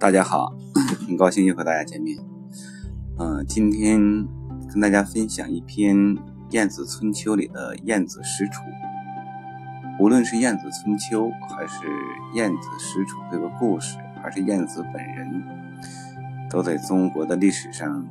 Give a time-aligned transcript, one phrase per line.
[0.00, 0.52] 大家好，
[1.08, 2.16] 很高兴又和大家见面。
[3.18, 3.98] 嗯，今天
[4.70, 5.96] 跟大家分享一篇
[6.50, 8.62] 《晏子春秋》里的晏子使楚。
[9.98, 11.84] 无论是晏子春秋，还是
[12.34, 15.42] 晏子使楚这个故事，还是晏子本人，
[16.48, 18.06] 都在中国的历史上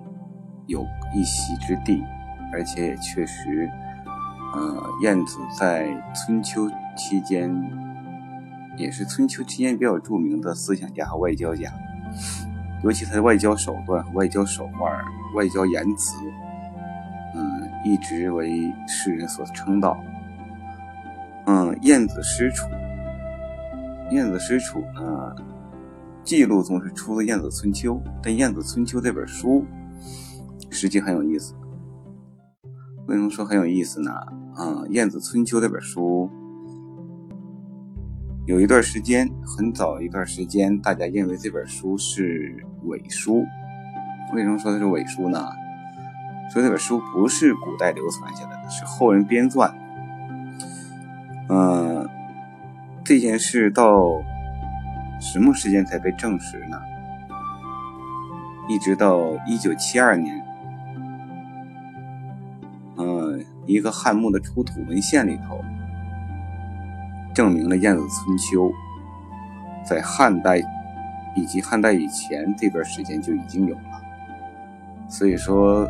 [0.65, 0.85] 有
[1.15, 2.04] 一席之地，
[2.51, 3.71] 而且也确实，
[4.54, 7.49] 呃，晏子在春秋期间。
[8.78, 11.74] 也是春秋期间比较著名的思想家和外交家，
[12.84, 15.04] 尤其他的外交手段和外交手腕、
[15.36, 16.15] 外交言辞，
[17.36, 19.98] 嗯，一直为世人所称道。
[21.48, 22.68] 嗯，晏子使楚，
[24.11, 25.36] 晏子使楚呢，
[26.23, 29.65] 记录总是出自《晏子春秋》，但《晏子春秋》这本书
[30.70, 31.56] 实际很有意思。
[33.08, 34.12] 为什么说很有意思呢？
[34.59, 36.30] 嗯，《晏子春秋》这本书。
[38.47, 43.45] 有一段时间，很早一段时间，大家认为这本书是伪书。
[44.34, 45.52] 为什么说它是伪书呢？
[46.50, 49.70] 说这本书不是古代流传下来的，是后人编撰。
[51.50, 52.08] 嗯，
[53.03, 54.14] 这件事到
[55.20, 56.80] 什么时间才被证实呢？
[58.70, 60.42] 一直到一九七二年，
[62.95, 65.59] 嗯，一个汉墓的出土文献里头。
[67.38, 68.64] 证明了《晏子春秋》
[69.88, 70.58] 在汉代
[71.36, 74.02] 以及汉代以前这段时间就已经有了。
[75.08, 75.84] 所以说，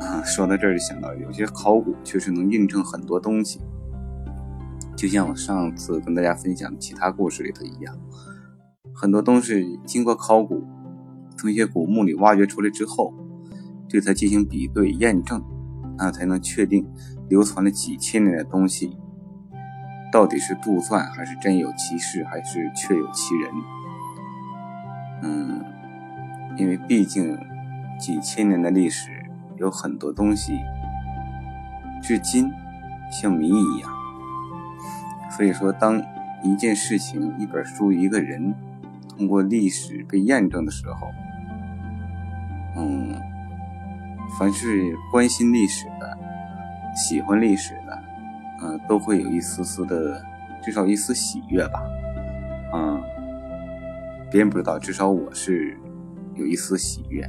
[0.00, 3.60] 啊，说到这儿就想到，有些考古确实能印证很多东西。
[4.96, 7.96] 就像我上次跟大家分享其他故事里头一样，
[8.92, 10.64] 很多东西经过考古，
[11.36, 13.14] 从一些古墓里挖掘出来之后，
[13.88, 15.40] 对它进行比对验证，
[15.96, 16.84] 啊才能确定
[17.28, 18.98] 流传了几千年的东西。
[20.14, 23.52] 到底是杜撰还是真有其事，还是确有其人？
[25.24, 25.64] 嗯，
[26.56, 27.36] 因为毕竟
[27.98, 29.10] 几千年的历史，
[29.56, 30.60] 有很多东西
[32.00, 32.48] 至今
[33.10, 33.90] 像谜一样。
[35.32, 36.00] 所以说，当
[36.44, 38.54] 一件事情、一本书、一个人
[39.08, 41.10] 通过历史被验证的时候，
[42.76, 43.20] 嗯，
[44.38, 46.16] 凡是关心历史的、
[46.94, 47.74] 喜欢历史
[48.62, 50.22] 嗯，都会有一丝丝的，
[50.62, 51.82] 至少一丝喜悦吧。
[52.72, 53.02] 嗯，
[54.30, 55.76] 别人不知道，至少我是
[56.34, 57.28] 有一丝喜悦。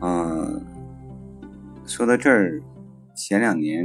[0.00, 0.64] 嗯，
[1.84, 2.62] 说到这儿，
[3.14, 3.84] 前两年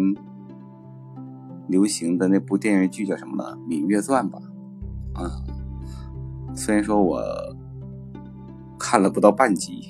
[1.67, 3.57] 流行的那部电视剧叫什么呢？
[3.67, 4.39] 《芈月传》吧。
[5.19, 7.21] 嗯，虽然说我
[8.77, 9.89] 看了不到半集，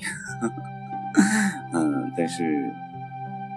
[1.74, 2.72] 嗯，但是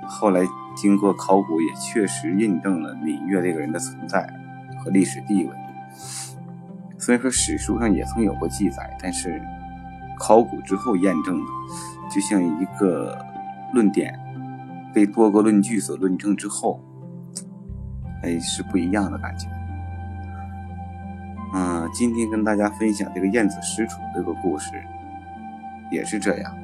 [0.08, 0.42] 后来。
[0.82, 4.26] 经过考古，也确实印证了芈月这个人的存在
[4.80, 5.52] 和历史地位。
[6.98, 9.42] 虽然说史书上也曾有过记载，但是
[10.18, 11.52] 考古之后验证的，
[12.10, 13.26] 就像一个
[13.74, 14.18] 论点
[14.94, 16.80] 被多个论据所论证之后，
[18.24, 19.50] 哎，是不一样的感觉。
[21.54, 24.72] 嗯，今天跟大家分享这个晏子使楚这个故事，
[25.92, 26.58] 也是这样。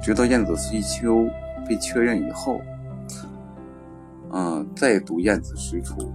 [0.00, 1.28] 直到晏子崔秋。
[1.70, 2.60] 被确认以后，
[4.32, 6.12] 嗯，再读晏子使楚，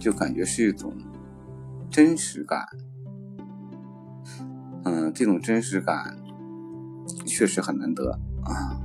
[0.00, 0.92] 就感觉是一种
[1.88, 2.66] 真实感。
[4.82, 6.16] 嗯，这种真实感
[7.24, 8.82] 确实很难得啊。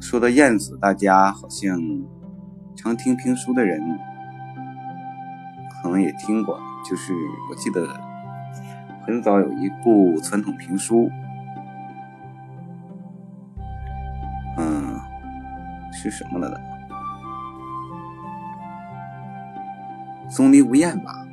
[0.00, 1.80] 说到晏子，大家好像
[2.74, 3.80] 常听评书的人，
[5.80, 7.14] 可能也听过，就是
[7.48, 7.86] 我记得
[9.06, 11.08] 很早有一部传统评书。
[15.96, 16.60] 是什么了的？
[20.30, 21.26] 钟离无艳吧？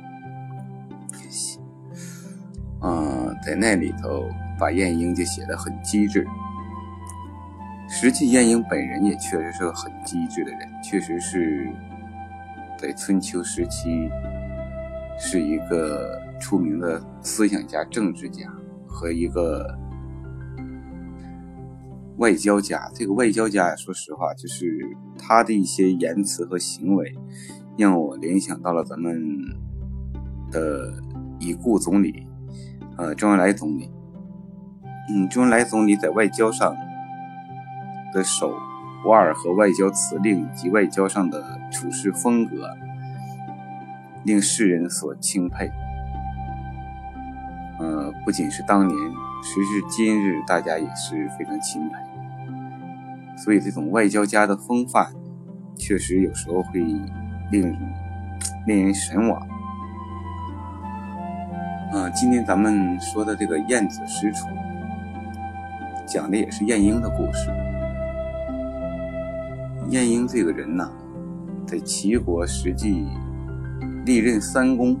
[2.80, 4.24] 啊，在那里头
[4.58, 6.26] 把晏婴就写的很机智。
[7.88, 11.70] 实际晏婴本人也确实是个很机智的人，确实是
[12.78, 14.10] 在春秋时期
[15.18, 18.50] 是一个出名的思想家、政治家
[18.88, 19.78] 和一个。
[22.18, 24.78] 外交家，这个外交家呀，说实话，就是
[25.18, 27.12] 他的一些言辞和行为，
[27.76, 29.18] 让我联想到了咱们
[30.50, 30.94] 的
[31.40, 32.26] 已故总理，
[32.96, 33.90] 呃，周恩来总理。
[35.10, 36.74] 嗯，周恩来总理在外交上
[38.12, 38.54] 的手
[39.06, 42.68] 腕和外交辞令以及外交上的处事风格，
[44.24, 45.70] 令世人所钦佩。
[47.80, 48.96] 呃，不仅是当年。
[49.46, 51.94] 时至今日，大家也是非常钦佩，
[53.36, 55.12] 所以这种外交家的风范，
[55.76, 56.80] 确实有时候会
[57.52, 57.76] 令人
[58.66, 59.46] 令人神往。
[61.92, 64.48] 嗯，今天咱们说的这个晏子使楚，
[66.06, 67.50] 讲的也是晏婴的故事。
[69.90, 70.90] 晏婴这个人呢，
[71.66, 73.06] 在齐国实际
[74.06, 74.98] 历任三公。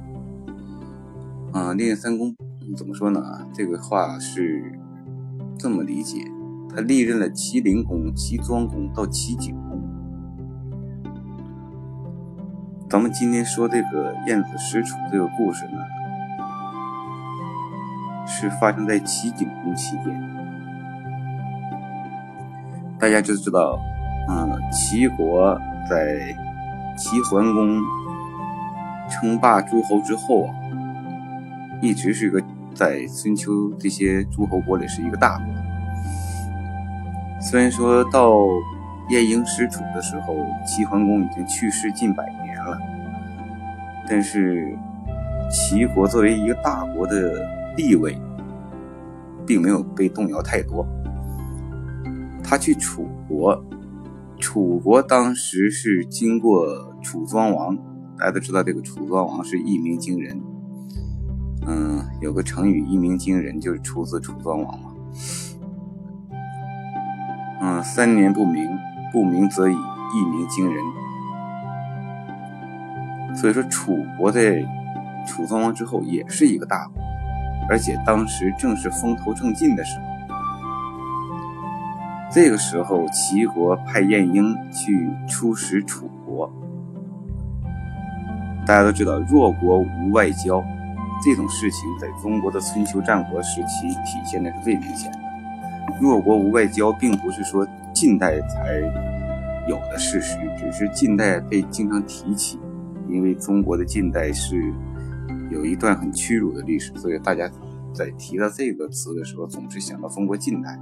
[1.50, 2.36] 啊，历任三公
[2.76, 3.20] 怎么说呢？
[3.52, 4.78] 这个话是
[5.58, 6.24] 这么理解：
[6.74, 9.82] 他历任了齐灵公、齐庄公到齐景公。
[12.88, 15.78] 咱们今天说这个晏子使楚这个故事呢？
[18.26, 20.06] 是发生在齐景公期间，
[22.98, 23.78] 大家就知道，
[24.28, 25.56] 嗯，齐国
[25.88, 26.34] 在
[26.96, 27.80] 齐桓公
[29.10, 30.54] 称霸诸侯之后啊，
[31.82, 32.42] 一直是个
[32.74, 35.46] 在春秋这些诸侯国里是一个大国。
[37.40, 38.36] 虽然说到
[39.10, 40.34] 晏婴使楚的时候，
[40.66, 42.78] 齐桓公已经去世近百年了，
[44.08, 44.76] 但是
[45.50, 48.18] 齐国作为一个大国的地位。
[49.46, 50.86] 并没有被动摇太多。
[52.42, 53.62] 他去楚国，
[54.38, 56.66] 楚国当时是经过
[57.02, 57.76] 楚庄王，
[58.18, 60.40] 大家都知道这个楚庄王是一鸣惊人。
[61.66, 64.90] 嗯，有个成语“一鸣惊人”，就是出自楚庄王嘛。
[67.60, 68.68] 嗯，三年不鸣，
[69.10, 70.84] 不鸣则已，一鸣惊人。
[73.34, 74.62] 所以说，楚国在
[75.26, 77.02] 楚庄王之后也是一个大国。
[77.66, 80.04] 而且当时正是风头正劲的时候，
[82.30, 86.52] 这个时候齐国派晏婴去出使楚国。
[88.66, 90.62] 大家都知道，弱国无外交
[91.24, 95.18] 这种事情，在中国的春秋战国时期体现的是最明显的。
[96.00, 98.74] 弱国无外交，并不是说近代才
[99.68, 102.60] 有的事实，只是近代被经常提起，
[103.08, 104.72] 因为中国的近代是。
[105.50, 107.48] 有一段很屈辱的历史，所以大家
[107.92, 110.80] 在提到这个词的时候，总是想到中国近代。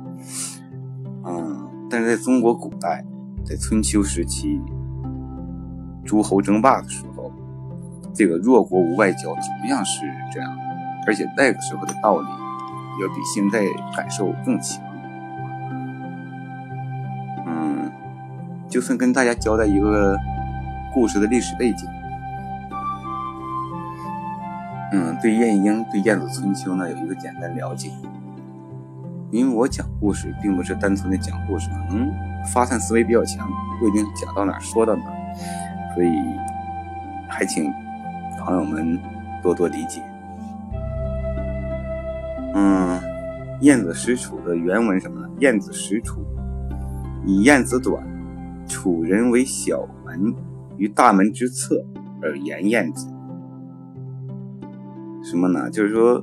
[1.25, 3.05] 嗯，但是在中国古代，
[3.45, 4.59] 在春秋时期，
[6.05, 7.12] 诸侯争霸的时候，
[8.15, 10.01] 这个弱国无外交同样是
[10.33, 10.57] 这样，
[11.07, 12.27] 而且那个时候的道理
[13.01, 13.65] 要比现在
[13.97, 14.83] 感受更强。
[17.47, 17.91] 嗯，
[18.69, 20.17] 就算跟大家交代一个
[20.93, 21.89] 故事的历史背景。
[24.93, 27.91] 嗯，对晏婴、对晏子春秋呢，有一个简单了解。
[29.31, 32.13] 因为我讲故事并不是单纯的讲故事，可能
[32.53, 33.49] 发散思维比较强，
[33.81, 35.03] 不一定讲到哪说到哪，
[35.95, 36.11] 所以
[37.27, 37.73] 还请
[38.45, 38.99] 朋友们
[39.43, 40.03] 多多理解。
[42.55, 43.01] 嗯，
[43.61, 45.29] 晏子使楚的原文什么呢？
[45.39, 46.21] 晏子使楚，
[47.25, 48.05] 以晏子短，
[48.67, 50.35] 楚人为小门，
[50.77, 51.83] 于大门之侧
[52.21, 53.09] 而言晏子。
[55.23, 55.71] 什么呢？
[55.71, 56.23] 就是说，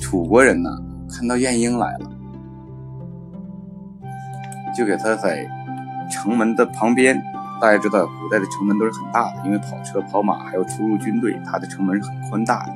[0.00, 0.70] 楚国人呢
[1.08, 2.10] 看到晏婴来了，
[4.76, 5.46] 就给他在
[6.10, 7.22] 城门的旁边。
[7.60, 12.72] 大家知道，古代的城门都是很大的，因为跑车、跑马还有出入军队，它的城门是很宽大的。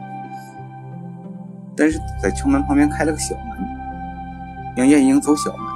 [1.77, 3.59] 但是在城门旁边开了个小门，
[4.77, 5.67] 让晏婴走小门。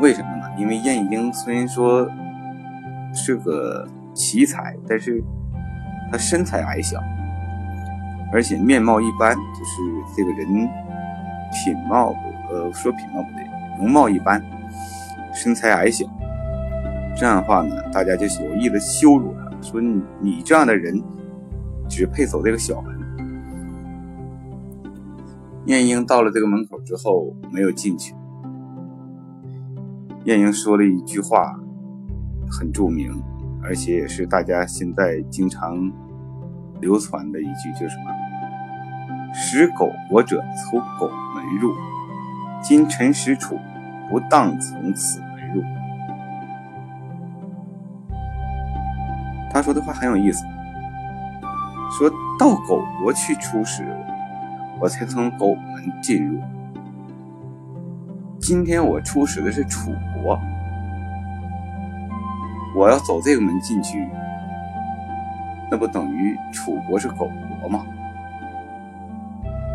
[0.00, 0.46] 为什么呢？
[0.58, 2.08] 因为晏婴虽然说
[3.14, 5.22] 是个奇才，但是
[6.10, 6.98] 他身材矮小。
[8.32, 10.48] 而且面貌一般，就是这个人
[11.52, 12.14] 品貌，
[12.50, 13.46] 呃，说品貌不对，
[13.78, 14.42] 容貌一般，
[15.32, 16.04] 身材矮小。
[17.16, 21.02] 这样的话呢，大家就有意的羞辱他，说你你这样的人
[21.88, 22.94] 只配走这个小门。
[25.64, 28.14] 晏婴到了这个门口之后，没有进去。
[30.24, 31.58] 晏婴说了一句话，
[32.50, 33.10] 很著名，
[33.62, 35.90] 而且也是大家现在经常。
[36.82, 38.12] 流传的一句就是什么
[39.32, 41.72] ？“使狗国者从狗门入，
[42.62, 43.56] 今臣使楚，
[44.10, 45.18] 不当从此
[49.56, 50.44] 他说的话很有意思，
[51.90, 53.82] 说到狗国去出使，
[54.78, 56.38] 我才从狗门进入。
[58.38, 60.38] 今天我出使的是楚国，
[62.76, 64.06] 我要走这个门进去。
[65.70, 67.82] 那不等于楚国是狗国吗？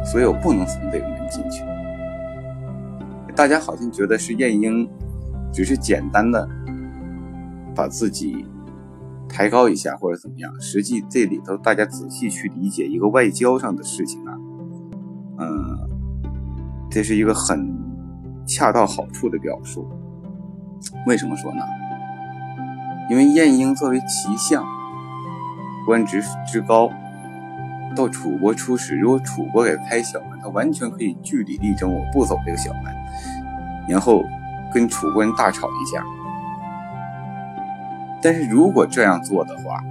[0.06, 1.64] 所以我不能从这个门进去。
[3.36, 4.88] 大家好像觉得是晏婴，
[5.52, 6.48] 只是简单的
[7.74, 8.46] 把自己
[9.32, 10.52] 抬高一下或者怎么样。
[10.60, 14.38] 实际这里头大家仔细去理解一个外交上的事情啊，
[15.40, 15.80] 嗯，
[16.90, 17.74] 这是一个很
[18.46, 19.90] 恰到好处的表述。
[21.08, 21.62] 为什么说呢？
[23.10, 24.64] 因为晏婴作为齐相。
[25.84, 26.92] 官职之高，
[27.96, 32.94] 到楚国出使，如果楚国给他开小门，他完全可以据理力争，我不走这个小门，
[33.90, 34.24] 然后
[34.72, 36.06] 跟楚国人大吵一架。
[38.22, 39.84] 但是如果这样做的话，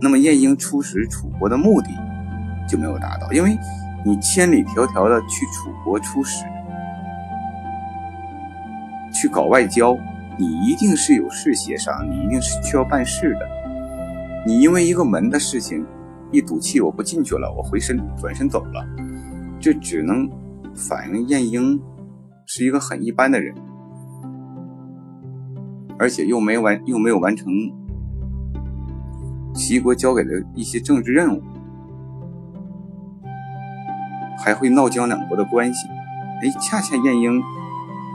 [0.00, 1.88] 那么晏婴出使楚国的目的
[2.68, 3.56] 就没有达到，因为
[4.04, 6.44] 你千里迢迢的去楚国出使，
[9.12, 9.96] 去搞外交，
[10.38, 13.40] 你一定是有事协商，你一定是需要办事的。
[14.46, 15.86] 你因为一个门的事情。
[16.30, 18.86] 一赌气，我不进去了，我回身转身走了，
[19.58, 20.28] 这只能
[20.74, 21.80] 反映晏婴
[22.44, 23.54] 是一个很一般的人，
[25.98, 27.52] 而且又没完又没有完成
[29.54, 31.42] 齐国交给的一些政治任务，
[34.38, 35.88] 还会闹僵两国的关系。
[36.40, 37.42] 哎，恰恰晏婴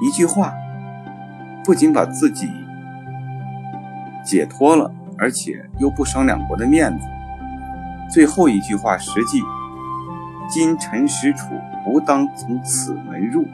[0.02, 0.54] 一句话，
[1.66, 2.48] 不仅把自己
[4.24, 7.06] 解脱了，而且又不伤两国的面子。
[8.10, 9.42] 最后一句话，实际
[10.48, 13.46] 今陈使楚，不当从此门入。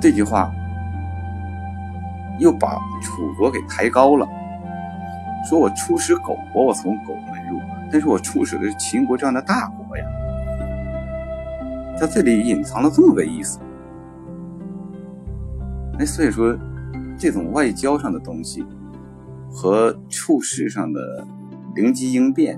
[0.00, 0.52] 这句话
[2.40, 4.26] 又把楚国给抬高了，
[5.48, 7.60] 说我出使狗国，我从狗门入，
[7.92, 10.04] 但是我出使的是秦国这样的大国呀。
[11.96, 13.60] 他这里隐藏了这么个意思，
[15.98, 16.58] 哎，所以说
[17.16, 18.66] 这种外交上的东西。
[19.52, 21.26] 和处事上的
[21.74, 22.56] 灵机应变，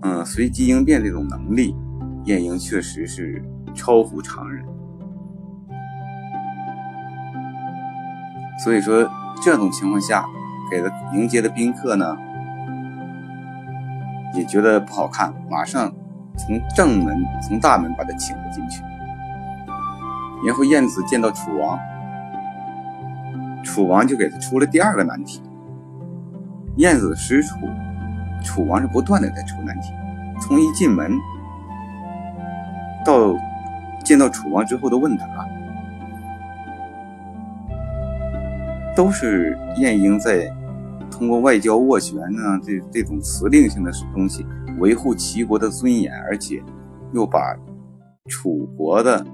[0.00, 1.76] 嗯，随机应变这种能力，
[2.24, 3.44] 晏婴确实是
[3.74, 4.64] 超乎常人。
[8.62, 9.10] 所以说，
[9.42, 10.26] 这种情况下，
[10.70, 12.16] 给他迎接的宾客呢，
[14.34, 15.90] 也觉得不好看，马上
[16.36, 18.82] 从正门、从大门把他请了进去。
[20.46, 21.78] 然后晏子见到楚王。
[23.62, 25.42] 楚王就给他出了第二个难题。
[26.76, 27.56] 晏子使楚，
[28.42, 29.92] 楚王是不断的在出难题。
[30.40, 31.12] 从一进门
[33.04, 33.34] 到
[34.04, 35.26] 见到楚王之后的问答，
[39.00, 40.46] 都是晏婴在
[41.10, 44.44] 通过外交斡旋呢，这这种辞令性的东西，
[44.78, 46.62] 维护齐国的尊严，而且
[47.14, 47.56] 又把
[48.28, 49.24] 楚国的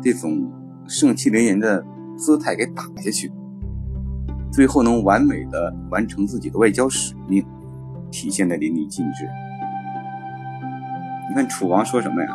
[0.00, 0.50] 这种
[0.88, 1.84] 盛气凌人的
[2.16, 3.30] 姿态给打下去。
[4.50, 7.44] 最后能完美的完成自己的外交使命，
[8.10, 9.28] 体现的淋漓尽致。
[11.28, 12.28] 你看楚王说什么呀？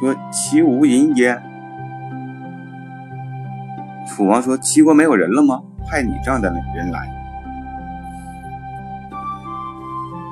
[0.00, 1.49] 说齐无人焉。
[4.20, 5.62] 楚王说齐国没有人了吗？
[5.88, 7.08] 派你这样的人来。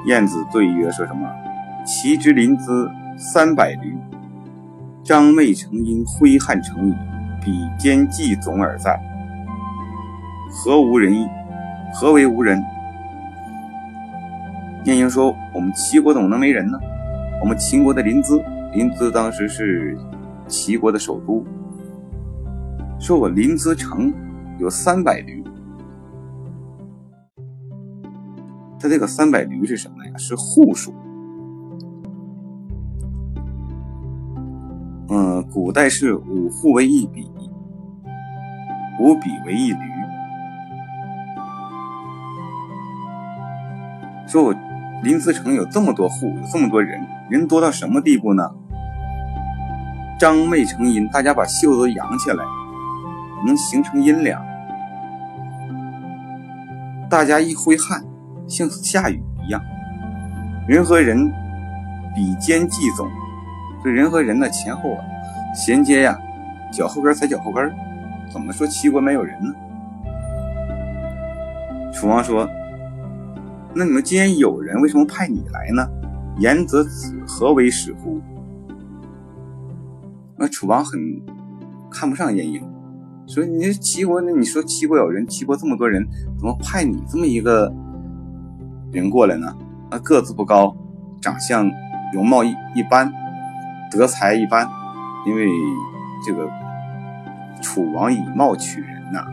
[0.04, 1.26] 晏子对曰：说什么？
[1.86, 3.96] 齐之临淄三百余，
[5.02, 6.94] 张昧成因挥汗成矣，
[7.42, 9.00] 比肩计总而在。
[10.50, 11.26] 何无人意？
[11.94, 12.62] 何为无人？
[14.84, 16.78] 晏婴说：“我们齐国怎么能没人呢？
[17.40, 19.96] 我们秦国的临淄，临淄当时是
[20.46, 21.42] 齐国的首都。
[22.98, 24.12] 说我临淄城
[24.58, 25.42] 有三百驴，
[28.78, 30.12] 他这个三百驴是什么呀？
[30.16, 30.92] 是户数。
[35.10, 37.30] 嗯，古代是五户为一比，
[39.00, 39.78] 五比为一驴。”
[44.26, 44.52] 说我
[45.02, 47.00] 临淄城有这么多户，有这么多人，
[47.30, 48.50] 人多到什么地步呢？
[50.18, 52.44] 张袂成阴，大家把袖子扬起来，
[53.46, 54.44] 能形成阴凉。
[57.08, 58.04] 大家一挥汗，
[58.46, 59.62] 像下雨一样。
[60.66, 61.32] 人和人
[62.14, 63.08] 比肩计总，
[63.82, 65.04] 这人和人的前后啊
[65.54, 66.18] 衔接呀，
[66.72, 67.72] 脚后跟踩脚后跟，
[68.32, 69.52] 怎么说齐国没有人呢？
[71.92, 72.48] 楚王说。
[73.74, 75.86] 那你们既然有人，为什么派你来呢？
[76.38, 78.20] 言则子何为使乎？
[80.36, 81.00] 那楚王很
[81.90, 82.62] 看不上晏婴，
[83.28, 86.04] 说你齐国，那你说齐国有人，齐国这么多人，
[86.38, 87.72] 怎么派你这么一个
[88.90, 89.54] 人过来呢？
[89.90, 90.74] 啊，个子不高，
[91.20, 91.70] 长相
[92.12, 93.12] 容貌一一般，
[93.90, 94.66] 德才一般，
[95.26, 95.46] 因为
[96.26, 96.48] 这个
[97.60, 99.24] 楚王以貌取人呐，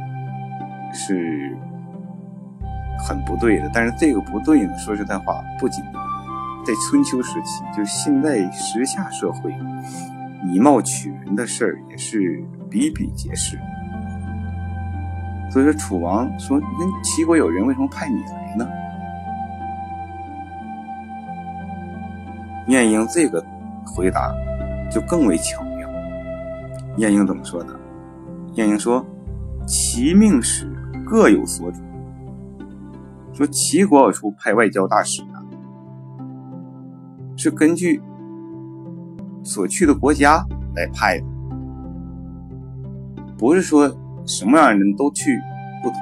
[0.93, 1.57] 是。
[2.97, 4.75] 很不对的，但是这个不对呢。
[4.77, 5.83] 说实在话，不仅
[6.65, 9.53] 在春秋时期，就是现在时下社会，
[10.49, 13.59] 以貌取人的事儿也是比比皆是。
[15.55, 18.67] 所以说，楚王说：“那齐国有人，为什么派你来呢？”
[22.67, 23.41] 晏婴这个
[23.85, 24.35] 回答
[24.91, 25.89] 就更为巧妙。
[26.97, 27.73] 晏婴怎么说的？
[28.55, 29.05] 晏婴说
[29.65, 30.69] ：“齐命使
[31.05, 31.79] 各有所主。”
[33.31, 35.39] 说齐国要出派外交大使啊，
[37.37, 38.03] 是根据
[39.41, 40.45] 所去的国家
[40.75, 41.25] 来派的，
[43.37, 43.89] 不是说
[44.25, 45.41] 什么样的人都去
[45.83, 45.99] 不同，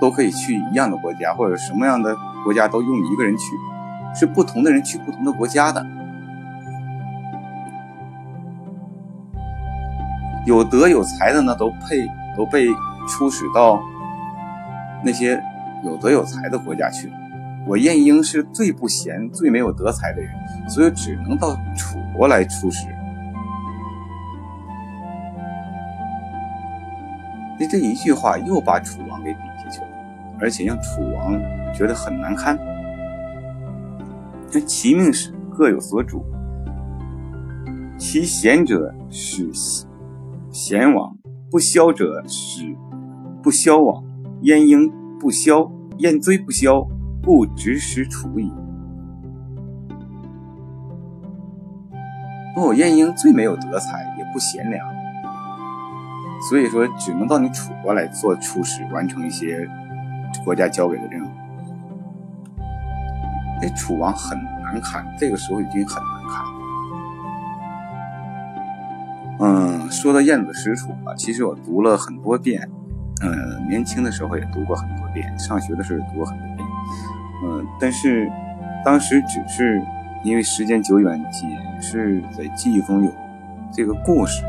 [0.00, 3.44] 都可以去一样的国家，或者什么样的国家都用一个人去，
[4.14, 5.84] 是不同的人去不同的国家的。
[10.46, 12.66] 有德有才的呢，都配都被
[13.08, 13.80] 出使到
[15.02, 15.42] 那些
[15.82, 17.14] 有德有才的国家去了。
[17.66, 20.30] 我晏婴是最不贤、最没有德才的人，
[20.68, 22.93] 所以只能到楚国来出使。
[27.66, 29.88] 这一句话又把楚王给比下去了，
[30.40, 31.40] 而且让楚王
[31.74, 32.58] 觉得很难堪。
[34.52, 36.24] 那其命使各有所主，
[37.98, 39.50] 其贤者使。
[40.50, 41.16] 贤往
[41.50, 42.76] 不肖者使
[43.42, 44.04] 不肖往，
[44.42, 45.68] 燕婴不肖，
[45.98, 46.86] 燕追不肖，
[47.24, 48.52] 故直使楚矣。
[52.54, 54.86] 哦，晏婴最没有德才，也不贤良，
[56.48, 59.66] 所以说只能到你楚国来做出使，完成一些
[60.44, 61.28] 国家交给的任务。
[63.62, 66.44] 那楚王很难堪，这个时候已经很难堪。
[69.40, 72.68] 嗯，说到晏子使楚啊，其实我读了很多遍，
[73.22, 76.68] 呃，年轻的时候也读过很多遍，上学的时候也读过很多遍，
[77.44, 78.30] 嗯，但是
[78.84, 79.82] 当时只是
[80.22, 83.10] 因为时间久远，仅是在记忆中有
[83.72, 84.44] 这个故事。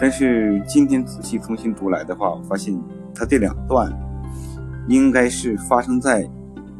[0.00, 2.78] 但是今天仔细重新读来的话，我发现
[3.14, 3.90] 他这两段
[4.88, 6.28] 应该是发生在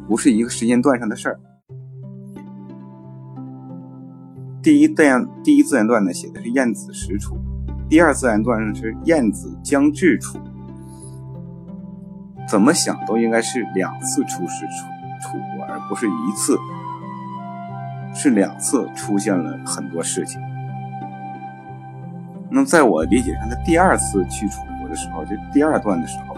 [0.07, 1.39] 不是一个时间段上的事儿。
[4.61, 7.35] 第一段第一自然段呢，写的是晏子使楚；
[7.89, 10.37] 第二自然段是晏子将至楚。
[12.47, 14.85] 怎么想都应该是两次出使楚
[15.21, 16.57] 楚国，而不是一次，
[18.13, 20.39] 是两次出现了很多事情。
[22.55, 26.33] 那么在我理解上，他第二次去楚国的时候，就第二段的时候，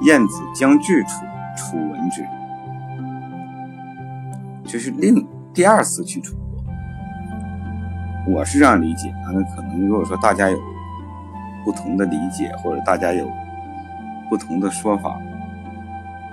[0.00, 2.26] 晏子将至楚，楚闻之，
[4.64, 8.34] 这是另第二次去楚国。
[8.34, 10.58] 我是这样理解啊，那可能如果说大家有
[11.66, 13.28] 不同的理解，或者大家有
[14.30, 15.20] 不同的说法，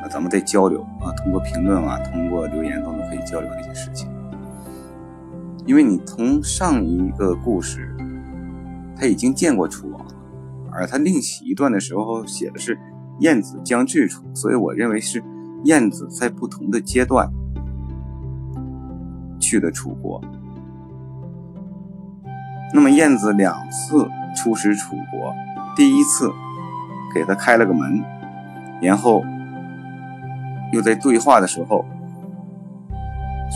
[0.02, 4.10] 那咱们再交流啊，通过评论啊，通过留言都能可以交流这些事情。
[5.66, 7.94] 因为你从上一个故事
[9.00, 10.14] 他已经见过楚王了，
[10.74, 12.78] 而他另起一段的时候写的是
[13.20, 15.24] 晏子将至楚，所以我认为是
[15.64, 17.32] 晏子在不同的阶段
[19.40, 20.22] 去的楚国。
[22.74, 25.34] 那么晏子两次出使楚国，
[25.76, 26.30] 第一次
[27.14, 28.04] 给他开了个门，
[28.82, 29.24] 然后
[30.74, 31.86] 又在对话的时候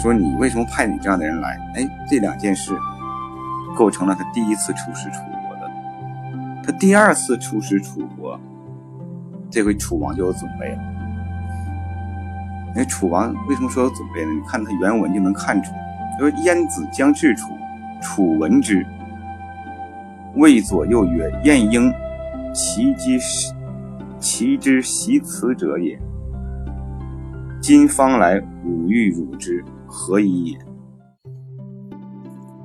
[0.01, 2.75] 说：“你为什么派你这样的人来？”哎，这两件事
[3.75, 5.32] 构成了他第一次出使楚国。
[6.63, 8.39] 他第二次出使楚国，
[9.49, 10.79] 这回楚王就有准备了。
[12.75, 14.31] 那，楚王为什么说有准备呢？
[14.31, 15.73] 你看他原文就能看出，
[16.17, 17.49] 说晏子将至楚，
[18.01, 18.83] 楚闻之。
[20.35, 21.93] 谓左右曰：“晏婴，
[22.51, 23.19] 其之
[24.19, 25.99] 其之习辞者也。
[27.61, 30.57] 今方来，吾欲辱之，何以也？”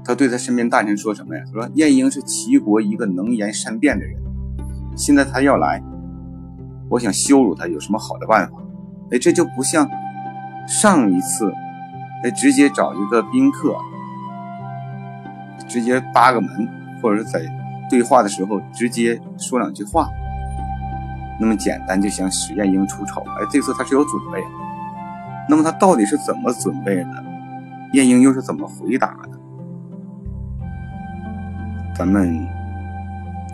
[0.09, 1.43] 他对他身边大臣说什么呀？
[1.45, 4.17] 他说：“晏婴是齐国一个能言善辩的人，
[4.97, 5.83] 现在他要来，
[6.89, 8.57] 我想羞辱他，有什么好的办法？
[9.11, 9.87] 哎，这就不像
[10.67, 11.53] 上一次，
[12.25, 13.77] 哎，直接找一个宾客，
[15.69, 16.51] 直接扒个门，
[17.03, 17.41] 或者是在。”
[17.91, 20.11] 对话的时候直接说两句话，
[21.41, 23.23] 那么简单就想使晏婴出丑。
[23.23, 24.43] 哎，这次他是有准备，
[25.49, 27.25] 那么他到底是怎么准备的？
[27.95, 29.38] 晏婴又是怎么回答的？
[31.99, 32.47] 咱们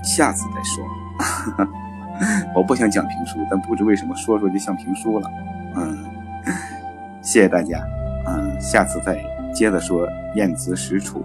[0.03, 1.67] 下次再说。
[2.55, 5.31] 我不想讲评书，但不知为什么说说就像评书了。
[5.77, 5.97] 嗯，
[7.23, 7.83] 谢谢大家。
[8.27, 9.19] 嗯，下次再
[9.55, 11.25] 接着说晏子使楚。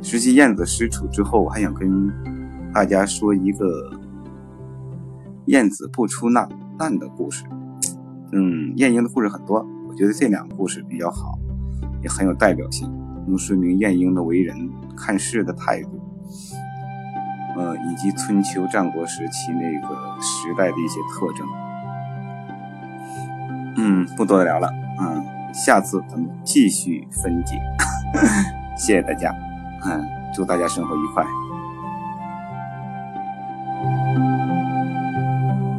[0.00, 2.08] 实际燕子使楚之后，我还想跟
[2.72, 3.90] 大家说一个
[5.46, 7.42] 燕子不出难难的故事。
[8.30, 11.36] 嗯，晏婴的故事很多，我觉得这两个故事比较好，
[12.04, 12.88] 也很有代表性，
[13.26, 14.56] 能说明晏婴的为人
[14.98, 16.00] 看事的态度，
[17.56, 21.46] 呃，以及春秋战国时期那个时代的一些特征。
[23.76, 24.68] 嗯，不多聊了，
[25.00, 27.56] 嗯，下次咱们继续分解。
[28.76, 29.32] 谢谢大家。
[29.84, 31.24] 嗯，祝大家生活愉快。